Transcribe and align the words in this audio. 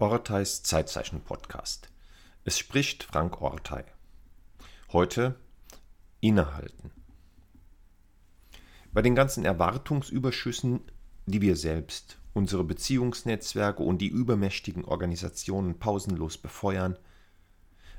Orteis 0.00 0.62
Zeitzeichen-Podcast. 0.62 1.90
Es 2.44 2.58
spricht 2.58 3.02
Frank 3.02 3.42
Ortei. 3.42 3.84
Heute 4.92 5.38
innehalten. 6.20 6.90
Bei 8.94 9.02
den 9.02 9.14
ganzen 9.14 9.44
Erwartungsüberschüssen, 9.44 10.80
die 11.26 11.42
wir 11.42 11.54
selbst, 11.54 12.18
unsere 12.32 12.64
Beziehungsnetzwerke 12.64 13.82
und 13.82 13.98
die 13.98 14.08
übermächtigen 14.08 14.86
Organisationen 14.86 15.78
pausenlos 15.78 16.38
befeuern, 16.38 16.96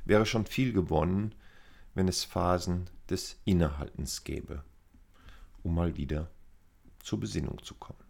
wäre 0.04 0.25
schon 0.25 0.47
viel 0.47 0.73
gewonnen, 0.73 1.36
wenn 1.93 2.07
es 2.07 2.23
Phasen 2.23 2.89
des 3.11 3.39
Innehaltens 3.45 4.23
gäbe, 4.23 4.63
um 5.61 5.75
mal 5.75 5.97
wieder 5.97 6.31
zur 7.04 7.20
Besinnung 7.20 7.61
zu 7.61 7.75
kommen. 7.75 8.04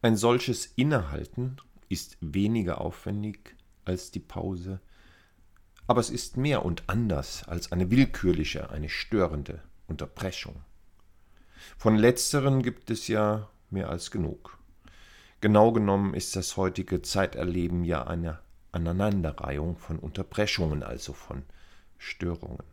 Ein 0.00 0.16
solches 0.16 0.66
Innehalten 0.76 1.56
ist 1.92 2.16
weniger 2.20 2.80
aufwendig 2.80 3.54
als 3.84 4.10
die 4.10 4.20
Pause, 4.20 4.80
aber 5.86 6.00
es 6.00 6.10
ist 6.10 6.36
mehr 6.36 6.64
und 6.64 6.84
anders 6.86 7.46
als 7.46 7.70
eine 7.70 7.90
willkürliche, 7.90 8.70
eine 8.70 8.88
störende 8.88 9.62
Unterbrechung. 9.88 10.56
Von 11.76 11.96
letzteren 11.96 12.62
gibt 12.62 12.90
es 12.90 13.08
ja 13.08 13.50
mehr 13.70 13.90
als 13.90 14.10
genug. 14.10 14.58
Genau 15.40 15.72
genommen 15.72 16.14
ist 16.14 16.34
das 16.34 16.56
heutige 16.56 17.02
Zeiterleben 17.02 17.84
ja 17.84 18.06
eine 18.06 18.38
Aneinanderreihung 18.70 19.76
von 19.76 19.98
Unterbrechungen, 19.98 20.82
also 20.82 21.12
von 21.12 21.42
Störungen. 21.98 22.71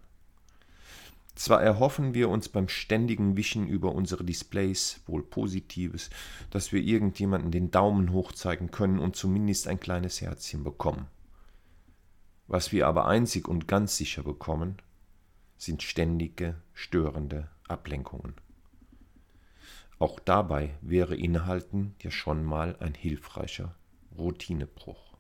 Zwar 1.39 1.63
erhoffen 1.63 2.13
wir 2.13 2.27
uns 2.27 2.49
beim 2.49 2.67
ständigen 2.67 3.37
Wischen 3.37 3.65
über 3.65 3.95
unsere 3.95 4.25
Displays 4.25 4.99
wohl 5.07 5.23
Positives, 5.23 6.09
dass 6.49 6.73
wir 6.73 6.81
irgendjemanden 6.81 7.49
den 7.49 7.71
Daumen 7.71 8.11
hoch 8.11 8.33
zeigen 8.33 8.71
können 8.71 8.99
und 8.99 9.15
zumindest 9.15 9.69
ein 9.69 9.79
kleines 9.79 10.19
Herzchen 10.19 10.65
bekommen. 10.65 11.07
Was 12.47 12.73
wir 12.73 12.87
aber 12.87 13.07
einzig 13.07 13.47
und 13.47 13.69
ganz 13.69 13.95
sicher 13.95 14.21
bekommen, 14.21 14.81
sind 15.57 15.81
ständige, 15.81 16.61
störende 16.73 17.49
Ablenkungen. 17.69 18.33
Auch 19.97 20.19
dabei 20.19 20.75
wäre 20.81 21.15
Innehalten 21.15 21.95
ja 22.01 22.11
schon 22.11 22.43
mal 22.43 22.75
ein 22.81 22.95
hilfreicher 22.95 23.75
Routinebruch. 24.17 25.15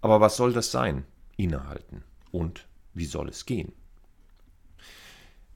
Aber 0.00 0.20
was 0.20 0.36
soll 0.36 0.52
das 0.52 0.70
sein, 0.70 1.04
Innehalten? 1.36 2.04
Und 2.30 2.68
wie 2.94 3.06
soll 3.06 3.28
es 3.28 3.44
gehen? 3.44 3.72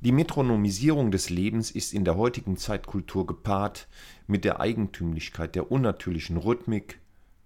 Die 0.00 0.12
Metronomisierung 0.12 1.10
des 1.10 1.30
Lebens 1.30 1.70
ist 1.70 1.94
in 1.94 2.04
der 2.04 2.16
heutigen 2.16 2.56
Zeitkultur 2.56 3.26
gepaart 3.26 3.88
mit 4.26 4.44
der 4.44 4.60
Eigentümlichkeit 4.60 5.54
der 5.54 5.70
unnatürlichen 5.70 6.36
Rhythmik, 6.36 6.98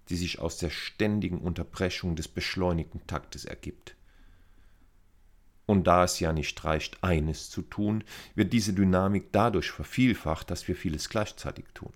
die 0.09 0.17
sich 0.17 0.39
aus 0.39 0.57
der 0.57 0.69
ständigen 0.69 1.39
Unterbrechung 1.39 2.15
des 2.15 2.27
beschleunigten 2.27 3.05
Taktes 3.07 3.45
ergibt. 3.45 3.95
Und 5.65 5.85
da 5.85 6.03
es 6.03 6.19
ja 6.19 6.33
nicht 6.33 6.63
reicht, 6.65 7.03
eines 7.03 7.51
zu 7.51 7.61
tun, 7.61 8.03
wird 8.33 8.53
diese 8.53 8.73
Dynamik 8.73 9.31
dadurch 9.31 9.69
vervielfacht, 9.69 10.49
dass 10.49 10.67
wir 10.67 10.75
vieles 10.75 11.09
gleichzeitig 11.09 11.65
tun. 11.75 11.93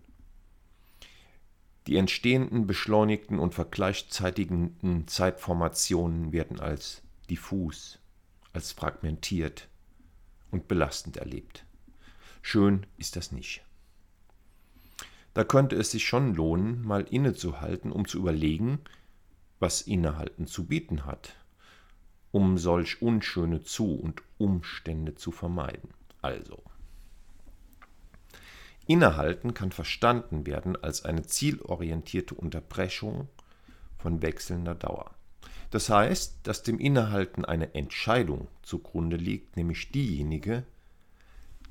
Die 1.88 1.98
entstehenden 1.98 2.68
beschleunigten 2.68 3.40
und 3.40 3.56
vergleichzeitigen 3.56 5.06
Zeitformationen 5.08 6.32
werden 6.32 6.60
als 6.60 7.02
diffus, 7.30 8.00
als 8.54 8.72
fragmentiert, 8.72 9.68
und 10.54 10.68
belastend 10.68 11.18
erlebt. 11.18 11.66
Schön 12.42 12.86
ist 12.98 13.16
das 13.16 13.32
nicht. 13.32 13.64
Da 15.34 15.44
könnte 15.44 15.76
es 15.76 15.92
sich 15.92 16.06
schon 16.06 16.36
lohnen, 16.36 16.84
mal 16.84 17.02
innezuhalten, 17.02 17.92
um 17.92 18.08
zu 18.08 18.20
überlegen, 18.20 18.80
was 19.60 19.82
Innehalten 19.82 20.46
zu 20.46 20.68
bieten 20.68 21.06
hat, 21.06 21.36
um 22.32 22.58
solch 22.58 23.02
unschöne 23.02 23.64
Zu- 23.64 23.96
und 23.96 24.22
Umstände 24.38 25.16
zu 25.16 25.32
vermeiden. 25.32 25.90
Also. 26.22 26.62
Innehalten 28.86 29.54
kann 29.54 29.72
verstanden 29.72 30.46
werden 30.46 30.76
als 30.76 31.04
eine 31.04 31.26
zielorientierte 31.26 32.36
Unterbrechung 32.36 33.28
von 33.98 34.22
wechselnder 34.22 34.76
Dauer. 34.76 35.16
Das 35.74 35.90
heißt, 35.90 36.42
dass 36.44 36.62
dem 36.62 36.78
Innehalten 36.78 37.46
eine 37.46 37.74
Entscheidung 37.74 38.48
zugrunde 38.62 39.18
liegt, 39.18 39.58
nämlich 39.58 39.92
diejenige, 39.92 40.68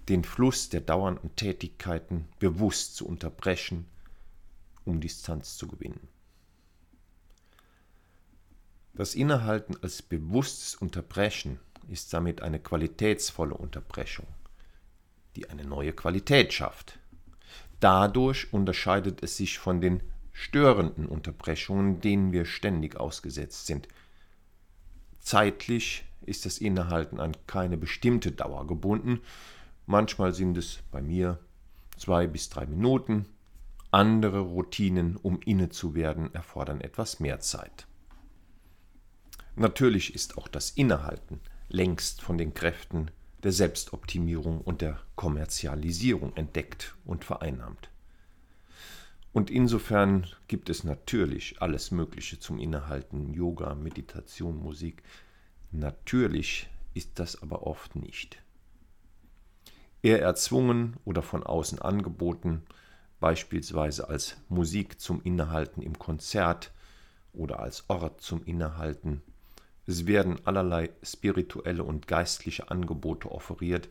den 0.08 0.24
Fluss 0.24 0.68
der 0.70 0.80
dauernden 0.80 1.36
Tätigkeiten 1.36 2.26
bewusst 2.40 2.96
zu 2.96 3.06
unterbrechen, 3.06 3.86
um 4.84 5.00
Distanz 5.00 5.56
zu 5.56 5.68
gewinnen. 5.68 6.08
Das 8.92 9.14
Innehalten 9.14 9.76
als 9.82 10.02
bewusstes 10.02 10.74
Unterbrechen 10.74 11.60
ist 11.88 12.12
damit 12.12 12.42
eine 12.42 12.58
qualitätsvolle 12.58 13.54
Unterbrechung, 13.54 14.26
die 15.36 15.48
eine 15.48 15.64
neue 15.64 15.92
Qualität 15.92 16.52
schafft. 16.52 16.98
Dadurch 17.78 18.52
unterscheidet 18.52 19.22
es 19.22 19.36
sich 19.36 19.60
von 19.60 19.80
den 19.80 20.02
störenden 20.32 21.06
Unterbrechungen, 21.06 22.00
denen 22.00 22.32
wir 22.32 22.44
ständig 22.44 22.96
ausgesetzt 22.96 23.66
sind. 23.66 23.88
Zeitlich 25.20 26.04
ist 26.22 26.46
das 26.46 26.58
Innehalten 26.58 27.20
an 27.20 27.36
keine 27.46 27.76
bestimmte 27.76 28.32
Dauer 28.32 28.66
gebunden. 28.66 29.20
Manchmal 29.86 30.32
sind 30.32 30.56
es 30.56 30.80
bei 30.90 31.02
mir 31.02 31.38
zwei 31.96 32.26
bis 32.26 32.48
drei 32.48 32.66
Minuten. 32.66 33.26
Andere 33.90 34.40
Routinen, 34.40 35.16
um 35.16 35.40
inne 35.44 35.68
zu 35.68 35.94
werden, 35.94 36.32
erfordern 36.34 36.80
etwas 36.80 37.20
mehr 37.20 37.40
Zeit. 37.40 37.86
Natürlich 39.54 40.14
ist 40.14 40.38
auch 40.38 40.48
das 40.48 40.70
Innehalten 40.70 41.40
längst 41.68 42.22
von 42.22 42.38
den 42.38 42.54
Kräften 42.54 43.10
der 43.42 43.52
Selbstoptimierung 43.52 44.60
und 44.60 44.80
der 44.80 45.00
Kommerzialisierung 45.16 46.34
entdeckt 46.36 46.94
und 47.04 47.24
vereinnahmt. 47.24 47.91
Und 49.32 49.50
insofern 49.50 50.26
gibt 50.46 50.68
es 50.68 50.84
natürlich 50.84 51.62
alles 51.62 51.90
Mögliche 51.90 52.38
zum 52.38 52.58
Innehalten, 52.58 53.32
Yoga, 53.32 53.74
Meditation, 53.74 54.58
Musik. 54.58 55.02
Natürlich 55.70 56.68
ist 56.92 57.18
das 57.18 57.40
aber 57.42 57.66
oft 57.66 57.96
nicht. 57.96 58.42
Eher 60.02 60.20
erzwungen 60.20 60.96
oder 61.04 61.22
von 61.22 61.42
außen 61.44 61.80
angeboten, 61.80 62.62
beispielsweise 63.20 64.08
als 64.08 64.36
Musik 64.48 65.00
zum 65.00 65.22
Innehalten 65.22 65.80
im 65.80 65.98
Konzert 65.98 66.72
oder 67.32 67.60
als 67.60 67.88
Ort 67.88 68.20
zum 68.20 68.44
Innehalten. 68.44 69.22
Es 69.86 70.06
werden 70.06 70.44
allerlei 70.44 70.90
spirituelle 71.02 71.84
und 71.84 72.06
geistliche 72.06 72.70
Angebote 72.70 73.30
offeriert 73.30 73.88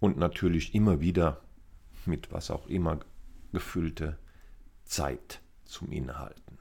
und 0.00 0.16
natürlich 0.16 0.74
immer 0.74 1.00
wieder 1.00 1.40
mit 2.06 2.32
was 2.32 2.50
auch 2.50 2.66
immer 2.66 3.00
gefüllte 3.52 4.18
Zeit 4.94 5.40
zum 5.64 5.90
Innehalten. 5.90 6.56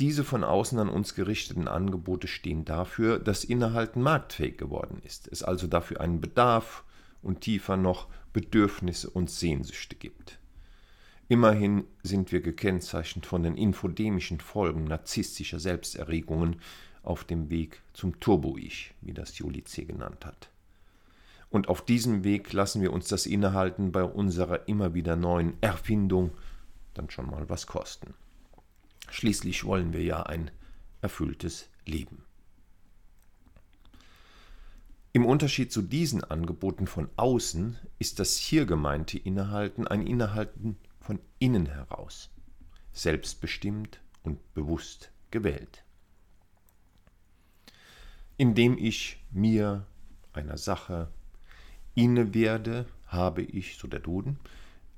Diese 0.00 0.24
von 0.24 0.42
außen 0.42 0.80
an 0.80 0.88
uns 0.88 1.14
gerichteten 1.14 1.68
Angebote 1.68 2.26
stehen 2.26 2.64
dafür, 2.64 3.20
dass 3.20 3.44
Innehalten 3.44 4.02
marktfähig 4.02 4.58
geworden 4.58 5.00
ist, 5.04 5.28
es 5.28 5.44
also 5.44 5.68
dafür 5.68 6.00
einen 6.00 6.20
Bedarf 6.20 6.82
und 7.22 7.42
tiefer 7.42 7.76
noch 7.76 8.08
Bedürfnisse 8.32 9.08
und 9.08 9.30
Sehnsüchte 9.30 9.94
gibt. 9.94 10.40
Immerhin 11.28 11.84
sind 12.02 12.32
wir 12.32 12.40
gekennzeichnet 12.40 13.26
von 13.26 13.44
den 13.44 13.56
infodemischen 13.56 14.40
Folgen 14.40 14.82
narzisstischer 14.82 15.60
Selbsterregungen 15.60 16.60
auf 17.04 17.22
dem 17.22 17.48
Weg 17.48 17.80
zum 17.92 18.18
Turbo-Ich, 18.18 18.92
wie 19.02 19.14
das 19.14 19.38
Jolice 19.38 19.86
genannt 19.86 20.26
hat. 20.26 20.50
Und 21.54 21.68
auf 21.68 21.84
diesem 21.84 22.24
Weg 22.24 22.52
lassen 22.52 22.82
wir 22.82 22.92
uns 22.92 23.06
das 23.06 23.26
Innehalten 23.26 23.92
bei 23.92 24.02
unserer 24.02 24.66
immer 24.66 24.92
wieder 24.92 25.14
neuen 25.14 25.54
Erfindung 25.62 26.32
dann 26.94 27.10
schon 27.10 27.30
mal 27.30 27.48
was 27.48 27.68
kosten. 27.68 28.12
Schließlich 29.08 29.62
wollen 29.64 29.92
wir 29.92 30.02
ja 30.02 30.24
ein 30.24 30.50
erfülltes 31.00 31.68
Leben. 31.86 32.24
Im 35.12 35.24
Unterschied 35.24 35.70
zu 35.70 35.82
diesen 35.82 36.24
Angeboten 36.24 36.88
von 36.88 37.08
außen 37.14 37.78
ist 38.00 38.18
das 38.18 38.36
hier 38.36 38.66
gemeinte 38.66 39.16
Innehalten 39.16 39.86
ein 39.86 40.08
Innehalten 40.08 40.76
von 40.98 41.20
innen 41.38 41.66
heraus, 41.66 42.30
selbstbestimmt 42.92 44.00
und 44.24 44.54
bewusst 44.54 45.12
gewählt. 45.30 45.84
Indem 48.38 48.76
ich 48.76 49.24
mir, 49.30 49.86
einer 50.32 50.58
Sache, 50.58 51.12
inne 51.94 52.34
werde, 52.34 52.86
habe 53.06 53.42
ich, 53.42 53.76
so 53.76 53.88
der 53.88 54.00
Duden, 54.00 54.38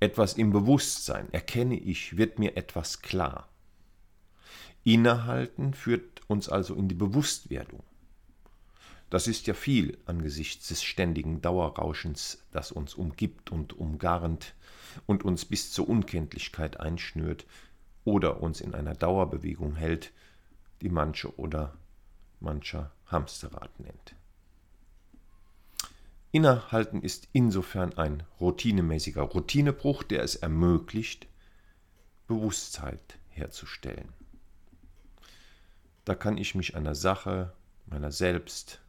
etwas 0.00 0.34
im 0.34 0.50
Bewusstsein, 0.50 1.32
erkenne 1.32 1.78
ich, 1.78 2.16
wird 2.16 2.38
mir 2.38 2.56
etwas 2.56 3.02
klar. 3.02 3.48
Innehalten 4.84 5.75
führt 5.75 6.22
uns 6.28 6.48
also 6.48 6.75
in 6.75 6.88
die 6.88 6.94
Bewusstwerdung. 6.94 7.82
Das 9.10 9.28
ist 9.28 9.46
ja 9.46 9.54
viel 9.54 9.98
angesichts 10.06 10.69
des 10.69 10.82
ständigen 10.82 11.40
Dauerrauschens, 11.40 12.44
das 12.50 12.72
uns 12.72 12.94
umgibt 12.94 13.50
und 13.50 13.72
umgarnt 13.72 14.54
und 15.06 15.25
uns 15.25 15.44
bis 15.44 15.72
zur 15.72 15.88
Unkenntlichkeit 15.88 16.81
einschnürt 16.81 17.46
oder 18.04 18.40
uns 18.40 18.60
in 18.60 18.75
einer 18.75 18.94
Dauerbewegung 18.94 19.76
hält, 19.76 20.12
die 20.82 20.88
manche 20.88 21.37
oder 21.38 21.76
mancher 22.40 22.92
Hamsterrad 23.06 23.78
nennt. 23.81 24.14
Innehalten 26.32 27.02
ist 27.02 27.28
insofern 27.32 27.94
ein 27.94 28.23
routinemäßiger 28.40 29.23
Routinebruch, 29.23 30.02
der 30.02 30.23
es 30.23 30.37
ermöglicht, 30.37 31.26
Bewusstheit 32.26 33.19
herzustellen. 33.28 34.12
Da 36.05 36.14
kann 36.14 36.37
ich 36.37 36.55
mich 36.55 36.76
einer 36.76 36.94
Sache, 36.94 37.52
meiner 37.87 38.12
selbst 38.12 38.81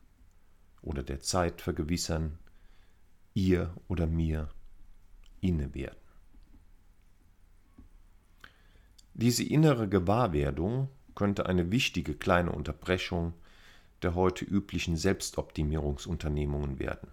oder 0.81 1.03
der 1.03 1.19
Zeit 1.21 1.61
vergewissern, 1.61 2.37
ihr 3.33 3.73
oder 3.87 4.07
mir 4.07 4.49
inne 5.41 5.73
werden. 5.73 5.97
Diese 9.13 9.43
innere 9.43 9.87
Gewahrwerdung 9.87 10.89
könnte 11.15 11.47
eine 11.47 11.71
wichtige 11.71 12.13
kleine 12.13 12.51
Unterbrechung 12.51 13.33
der 14.03 14.13
heute 14.13 14.45
üblichen 14.45 14.95
Selbstoptimierungsunternehmungen 14.95 16.77
werden. 16.77 17.09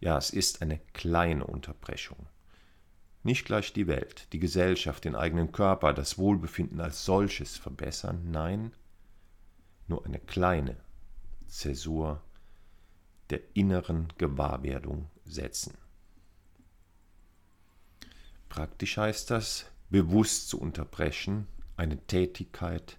Ja, 0.00 0.18
es 0.18 0.30
ist 0.30 0.62
eine 0.62 0.78
kleine 0.92 1.44
Unterbrechung. 1.44 2.26
Nicht 3.22 3.44
gleich 3.44 3.72
die 3.72 3.86
Welt, 3.86 4.28
die 4.32 4.38
Gesellschaft, 4.38 5.04
den 5.04 5.16
eigenen 5.16 5.52
Körper, 5.52 5.92
das 5.92 6.18
Wohlbefinden 6.18 6.80
als 6.80 7.04
solches 7.04 7.56
verbessern, 7.56 8.30
nein, 8.30 8.72
nur 9.86 10.04
eine 10.04 10.20
kleine 10.20 10.76
Zäsur 11.46 12.22
der 13.30 13.40
inneren 13.54 14.08
Gewahrwerdung 14.18 15.10
setzen. 15.24 15.76
Praktisch 18.48 18.96
heißt 18.96 19.30
das, 19.30 19.66
bewusst 19.90 20.48
zu 20.48 20.60
unterbrechen, 20.60 21.46
eine 21.76 21.98
Tätigkeit 22.06 22.98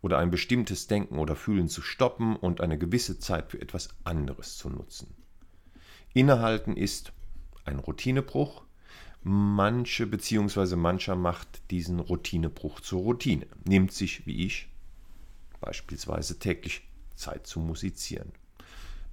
oder 0.00 0.18
ein 0.18 0.30
bestimmtes 0.30 0.86
Denken 0.86 1.18
oder 1.18 1.36
Fühlen 1.36 1.68
zu 1.68 1.82
stoppen 1.82 2.36
und 2.36 2.60
eine 2.60 2.78
gewisse 2.78 3.18
Zeit 3.18 3.50
für 3.50 3.60
etwas 3.60 3.90
anderes 4.04 4.56
zu 4.56 4.70
nutzen. 4.70 5.14
Innehalten 6.18 6.76
ist 6.76 7.12
ein 7.64 7.78
Routinebruch. 7.78 8.64
Manche 9.22 10.04
bzw. 10.04 10.74
mancher 10.74 11.14
macht 11.14 11.70
diesen 11.70 12.00
Routinebruch 12.00 12.80
zur 12.80 13.02
Routine, 13.02 13.46
nimmt 13.64 13.92
sich, 13.92 14.26
wie 14.26 14.44
ich, 14.44 14.68
beispielsweise 15.60 16.40
täglich 16.40 16.82
Zeit 17.14 17.46
zu 17.46 17.60
musizieren. 17.60 18.32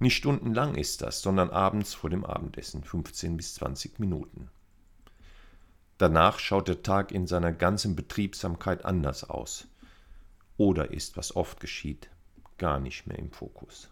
Nicht 0.00 0.16
stundenlang 0.16 0.74
ist 0.74 1.00
das, 1.00 1.22
sondern 1.22 1.50
abends 1.50 1.94
vor 1.94 2.10
dem 2.10 2.24
Abendessen, 2.24 2.82
15 2.82 3.36
bis 3.36 3.54
20 3.54 4.00
Minuten. 4.00 4.50
Danach 5.98 6.40
schaut 6.40 6.66
der 6.66 6.82
Tag 6.82 7.12
in 7.12 7.28
seiner 7.28 7.52
ganzen 7.52 7.94
Betriebsamkeit 7.94 8.84
anders 8.84 9.22
aus. 9.22 9.68
Oder 10.56 10.90
ist, 10.90 11.16
was 11.16 11.36
oft 11.36 11.60
geschieht, 11.60 12.10
gar 12.58 12.80
nicht 12.80 13.06
mehr 13.06 13.20
im 13.20 13.30
Fokus. 13.30 13.90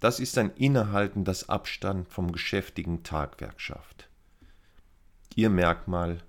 Das 0.00 0.20
ist 0.20 0.38
ein 0.38 0.50
Innehalten, 0.50 1.24
das 1.24 1.48
Abstand 1.48 2.08
vom 2.08 2.30
geschäftigen 2.30 3.02
Tagwerk 3.02 3.60
schafft. 3.60 4.08
Ihr 5.34 5.50
Merkmal 5.50 6.22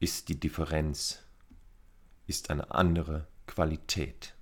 ist 0.00 0.28
die 0.28 0.38
Differenz, 0.38 1.22
ist 2.26 2.50
eine 2.50 2.72
andere 2.72 3.28
Qualität. 3.46 4.34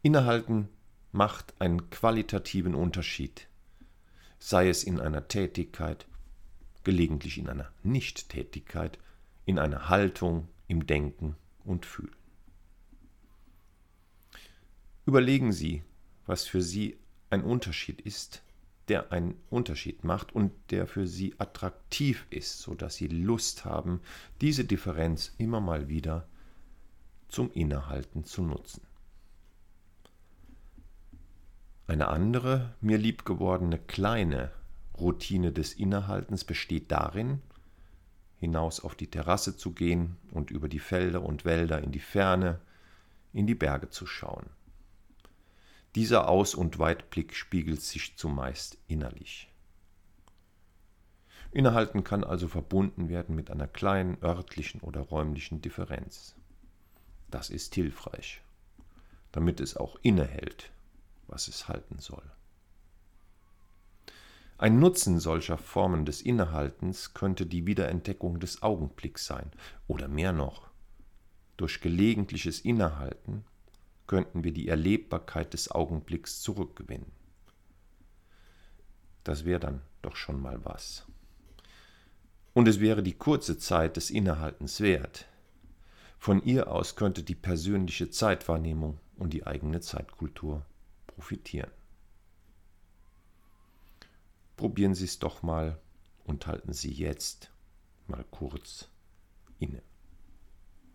Innehalten 0.00 0.68
macht 1.12 1.54
einen 1.60 1.90
qualitativen 1.90 2.74
Unterschied, 2.74 3.46
sei 4.38 4.68
es 4.68 4.82
in 4.82 5.00
einer 5.00 5.28
Tätigkeit, 5.28 6.06
gelegentlich 6.84 7.38
in 7.38 7.48
einer 7.48 7.70
Nichttätigkeit, 7.82 8.98
in 9.44 9.58
einer 9.58 9.88
Haltung, 9.88 10.48
im 10.68 10.86
Denken 10.86 11.36
und 11.64 11.84
Fühlen. 11.86 12.16
Überlegen 15.06 15.52
Sie, 15.52 15.82
was 16.26 16.46
für 16.46 16.62
sie 16.62 16.98
ein 17.30 17.42
Unterschied 17.42 18.00
ist, 18.00 18.42
der 18.88 19.12
einen 19.12 19.34
Unterschied 19.50 20.04
macht 20.04 20.34
und 20.34 20.52
der 20.70 20.86
für 20.86 21.06
sie 21.06 21.34
attraktiv 21.38 22.26
ist, 22.30 22.60
sodass 22.60 22.96
sie 22.96 23.08
Lust 23.08 23.64
haben, 23.64 24.00
diese 24.40 24.64
Differenz 24.64 25.34
immer 25.38 25.60
mal 25.60 25.88
wieder 25.88 26.26
zum 27.28 27.50
Innehalten 27.52 28.24
zu 28.24 28.42
nutzen. 28.42 28.82
Eine 31.86 32.08
andere, 32.08 32.74
mir 32.80 32.98
liebgewordene 32.98 33.78
kleine 33.78 34.52
Routine 34.98 35.52
des 35.52 35.74
Innehaltens 35.74 36.44
besteht 36.44 36.90
darin, 36.90 37.40
hinaus 38.38 38.80
auf 38.80 38.94
die 38.94 39.10
Terrasse 39.10 39.56
zu 39.56 39.72
gehen 39.72 40.16
und 40.30 40.50
über 40.50 40.68
die 40.68 40.78
Felder 40.78 41.22
und 41.22 41.44
Wälder 41.44 41.82
in 41.82 41.92
die 41.92 42.00
Ferne, 42.00 42.60
in 43.32 43.46
die 43.46 43.54
Berge 43.54 43.90
zu 43.90 44.06
schauen. 44.06 44.46
Dieser 45.94 46.28
Aus- 46.28 46.56
und 46.56 46.80
Weitblick 46.80 47.36
spiegelt 47.36 47.80
sich 47.80 48.16
zumeist 48.16 48.78
innerlich. 48.88 49.48
Innehalten 51.52 52.02
kann 52.02 52.24
also 52.24 52.48
verbunden 52.48 53.08
werden 53.08 53.36
mit 53.36 53.48
einer 53.48 53.68
kleinen 53.68 54.20
örtlichen 54.20 54.80
oder 54.80 55.02
räumlichen 55.02 55.62
Differenz. 55.62 56.34
Das 57.30 57.48
ist 57.48 57.76
hilfreich, 57.76 58.42
damit 59.30 59.60
es 59.60 59.76
auch 59.76 59.96
innehält, 60.02 60.72
was 61.28 61.46
es 61.46 61.68
halten 61.68 62.00
soll. 62.00 62.24
Ein 64.58 64.80
Nutzen 64.80 65.20
solcher 65.20 65.58
Formen 65.58 66.04
des 66.04 66.22
Innehaltens 66.22 67.14
könnte 67.14 67.46
die 67.46 67.66
Wiederentdeckung 67.66 68.40
des 68.40 68.62
Augenblicks 68.62 69.26
sein, 69.26 69.52
oder 69.86 70.08
mehr 70.08 70.32
noch, 70.32 70.68
durch 71.56 71.80
gelegentliches 71.80 72.60
Innehalten 72.60 73.44
könnten 74.06 74.44
wir 74.44 74.52
die 74.52 74.68
Erlebbarkeit 74.68 75.52
des 75.52 75.70
Augenblicks 75.70 76.40
zurückgewinnen. 76.40 77.10
Das 79.24 79.44
wäre 79.44 79.60
dann 79.60 79.80
doch 80.02 80.16
schon 80.16 80.40
mal 80.40 80.64
was. 80.64 81.06
Und 82.52 82.68
es 82.68 82.78
wäre 82.80 83.02
die 83.02 83.14
kurze 83.14 83.58
Zeit 83.58 83.96
des 83.96 84.10
Innehaltens 84.10 84.80
wert. 84.80 85.26
Von 86.18 86.42
ihr 86.42 86.70
aus 86.70 86.94
könnte 86.94 87.22
die 87.22 87.34
persönliche 87.34 88.10
Zeitwahrnehmung 88.10 88.98
und 89.16 89.32
die 89.32 89.46
eigene 89.46 89.80
Zeitkultur 89.80 90.64
profitieren. 91.06 91.70
Probieren 94.56 94.94
Sie 94.94 95.04
es 95.04 95.18
doch 95.18 95.42
mal 95.42 95.80
und 96.24 96.46
halten 96.46 96.72
Sie 96.72 96.92
jetzt 96.92 97.50
mal 98.06 98.24
kurz 98.30 98.88
inne. 99.58 99.82